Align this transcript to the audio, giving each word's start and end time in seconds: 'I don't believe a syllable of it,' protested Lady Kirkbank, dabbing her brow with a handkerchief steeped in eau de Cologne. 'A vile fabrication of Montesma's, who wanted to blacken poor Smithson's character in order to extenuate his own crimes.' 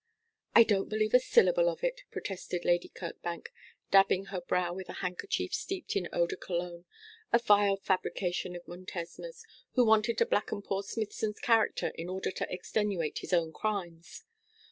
'I 0.55 0.63
don't 0.63 0.89
believe 0.89 1.13
a 1.13 1.19
syllable 1.19 1.69
of 1.69 1.83
it,' 1.83 2.01
protested 2.09 2.65
Lady 2.65 2.89
Kirkbank, 2.89 3.53
dabbing 3.91 4.25
her 4.29 4.41
brow 4.41 4.73
with 4.73 4.89
a 4.89 4.93
handkerchief 5.05 5.53
steeped 5.53 5.95
in 5.95 6.09
eau 6.11 6.25
de 6.25 6.35
Cologne. 6.37 6.85
'A 7.31 7.37
vile 7.37 7.77
fabrication 7.77 8.55
of 8.55 8.65
Montesma's, 8.67 9.45
who 9.73 9.85
wanted 9.85 10.17
to 10.17 10.25
blacken 10.25 10.63
poor 10.63 10.81
Smithson's 10.81 11.37
character 11.39 11.89
in 11.93 12.09
order 12.09 12.31
to 12.31 12.51
extenuate 12.51 13.19
his 13.19 13.31
own 13.31 13.53
crimes.' 13.53 14.23